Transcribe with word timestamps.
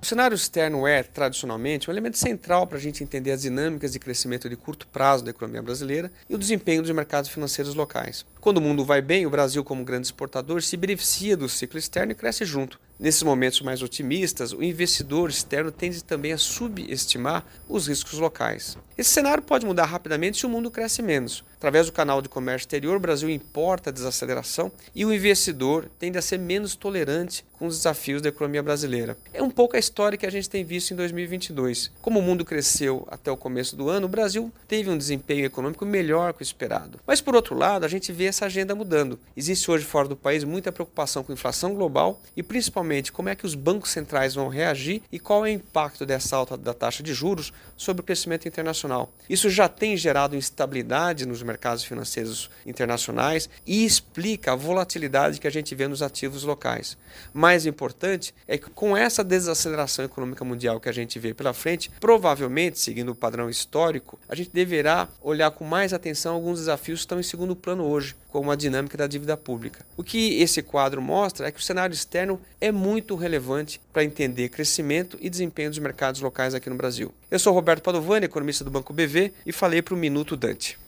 O 0.00 0.04
cenário 0.04 0.34
externo 0.34 0.86
é, 0.86 1.02
tradicionalmente, 1.02 1.88
um 1.88 1.92
elemento 1.92 2.18
central 2.18 2.66
para 2.66 2.76
a 2.76 2.80
gente 2.80 3.02
entender 3.02 3.32
as 3.32 3.42
dinâmicas 3.42 3.92
de 3.92 3.98
crescimento 3.98 4.48
de 4.48 4.54
curto 4.54 4.86
prazo 4.86 5.24
da 5.24 5.30
economia 5.30 5.62
brasileira 5.62 6.12
e 6.28 6.34
o 6.34 6.38
desempenho 6.38 6.82
dos 6.82 6.90
mercados 6.90 7.30
financeiros 7.30 7.74
locais. 7.74 8.24
Quando 8.40 8.58
o 8.58 8.60
mundo 8.60 8.84
vai 8.84 9.00
bem, 9.00 9.26
o 9.26 9.30
Brasil, 9.30 9.64
como 9.64 9.84
grande 9.84 10.06
exportador, 10.06 10.62
se 10.62 10.76
beneficia 10.76 11.36
do 11.36 11.48
ciclo 11.48 11.78
externo 11.78 12.12
e 12.12 12.14
cresce 12.14 12.44
junto. 12.44 12.78
Nesses 12.98 13.22
momentos 13.22 13.60
mais 13.60 13.82
otimistas, 13.82 14.52
o 14.52 14.62
investidor 14.62 15.28
externo 15.28 15.70
tende 15.70 16.02
também 16.02 16.32
a 16.32 16.38
subestimar 16.38 17.44
os 17.68 17.88
riscos 17.88 18.18
locais. 18.18 18.78
Esse 18.96 19.10
cenário 19.10 19.42
pode 19.42 19.66
mudar 19.66 19.84
rapidamente 19.84 20.38
se 20.38 20.46
o 20.46 20.48
mundo 20.48 20.70
cresce 20.70 21.02
menos. 21.02 21.44
Através 21.56 21.86
do 21.86 21.92
canal 21.92 22.22
de 22.22 22.28
comércio 22.28 22.64
exterior, 22.64 22.96
o 22.96 23.00
Brasil 23.00 23.28
importa 23.28 23.90
a 23.90 23.92
desaceleração 23.92 24.72
e 24.94 25.04
o 25.04 25.12
investidor 25.12 25.90
tende 25.98 26.16
a 26.16 26.22
ser 26.22 26.38
menos 26.38 26.74
tolerante 26.74 27.44
com 27.58 27.66
os 27.66 27.76
desafios 27.78 28.22
da 28.22 28.30
economia 28.30 28.62
brasileira. 28.62 29.16
É 29.34 29.42
um 29.42 29.50
pouco 29.50 29.76
a 29.76 29.78
história 29.86 30.18
que 30.18 30.26
a 30.26 30.30
gente 30.30 30.50
tem 30.50 30.64
visto 30.64 30.90
em 30.90 30.96
2022. 30.96 31.92
Como 32.02 32.18
o 32.18 32.22
mundo 32.22 32.44
cresceu 32.44 33.06
até 33.08 33.30
o 33.30 33.36
começo 33.36 33.76
do 33.76 33.88
ano, 33.88 34.06
o 34.06 34.10
Brasil 34.10 34.52
teve 34.66 34.90
um 34.90 34.98
desempenho 34.98 35.44
econômico 35.44 35.86
melhor 35.86 36.32
que 36.34 36.42
o 36.42 36.44
esperado. 36.44 36.98
Mas, 37.06 37.20
por 37.20 37.36
outro 37.36 37.56
lado, 37.56 37.84
a 37.86 37.88
gente 37.88 38.12
vê 38.12 38.24
essa 38.24 38.46
agenda 38.46 38.74
mudando. 38.74 39.18
Existe 39.36 39.70
hoje 39.70 39.84
fora 39.84 40.08
do 40.08 40.16
país 40.16 40.42
muita 40.42 40.72
preocupação 40.72 41.22
com 41.22 41.32
inflação 41.32 41.72
global 41.72 42.20
e, 42.36 42.42
principalmente, 42.42 43.12
como 43.12 43.28
é 43.28 43.36
que 43.36 43.46
os 43.46 43.54
bancos 43.54 43.90
centrais 43.90 44.34
vão 44.34 44.48
reagir 44.48 45.02
e 45.12 45.20
qual 45.20 45.46
é 45.46 45.50
o 45.50 45.52
impacto 45.52 46.04
dessa 46.04 46.36
alta 46.36 46.56
da 46.56 46.74
taxa 46.74 47.02
de 47.02 47.14
juros 47.14 47.52
sobre 47.76 48.00
o 48.00 48.04
crescimento 48.04 48.48
internacional. 48.48 49.12
Isso 49.30 49.48
já 49.48 49.68
tem 49.68 49.96
gerado 49.96 50.34
instabilidade 50.34 51.26
nos 51.26 51.42
mercados 51.42 51.84
financeiros 51.84 52.50
internacionais 52.64 53.48
e 53.64 53.84
explica 53.84 54.52
a 54.52 54.56
volatilidade 54.56 55.38
que 55.38 55.46
a 55.46 55.50
gente 55.50 55.74
vê 55.74 55.86
nos 55.86 56.02
ativos 56.02 56.42
locais. 56.42 56.96
Mais 57.32 57.66
importante 57.66 58.34
é 58.48 58.58
que 58.58 58.70
com 58.70 58.96
essa 58.96 59.22
desaceleração 59.22 59.75
econômica 60.04 60.44
mundial 60.44 60.80
que 60.80 60.88
a 60.88 60.92
gente 60.92 61.18
vê 61.18 61.34
pela 61.34 61.52
frente, 61.52 61.90
provavelmente, 62.00 62.78
seguindo 62.78 63.10
o 63.10 63.14
padrão 63.14 63.50
histórico, 63.50 64.18
a 64.28 64.34
gente 64.34 64.50
deverá 64.52 65.08
olhar 65.20 65.50
com 65.50 65.64
mais 65.64 65.92
atenção 65.92 66.34
alguns 66.34 66.60
desafios 66.60 67.00
que 67.00 67.04
estão 67.04 67.20
em 67.20 67.22
segundo 67.22 67.54
plano 67.54 67.84
hoje, 67.84 68.14
como 68.30 68.50
a 68.50 68.56
dinâmica 68.56 68.96
da 68.96 69.06
dívida 69.06 69.36
pública. 69.36 69.84
O 69.96 70.02
que 70.02 70.40
esse 70.40 70.62
quadro 70.62 71.02
mostra 71.02 71.48
é 71.48 71.50
que 71.50 71.60
o 71.60 71.62
cenário 71.62 71.94
externo 71.94 72.40
é 72.60 72.72
muito 72.72 73.14
relevante 73.14 73.80
para 73.92 74.04
entender 74.04 74.48
crescimento 74.48 75.18
e 75.20 75.28
desempenho 75.28 75.70
dos 75.70 75.78
mercados 75.78 76.20
locais 76.20 76.54
aqui 76.54 76.70
no 76.70 76.76
Brasil. 76.76 77.12
Eu 77.30 77.38
sou 77.38 77.52
Roberto 77.52 77.82
Padovani, 77.82 78.26
economista 78.26 78.64
do 78.64 78.70
Banco 78.70 78.92
BV, 78.92 79.32
e 79.44 79.52
falei 79.52 79.82
para 79.82 79.94
o 79.94 79.96
Minuto 79.96 80.36
Dante. 80.36 80.78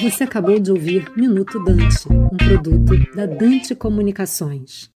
Você 0.00 0.22
acabou 0.22 0.60
de 0.60 0.70
ouvir 0.70 1.10
Minuto 1.16 1.58
Dante, 1.64 2.06
um 2.08 2.36
produto 2.36 3.16
da 3.16 3.26
Dante 3.26 3.74
Comunicações. 3.74 4.86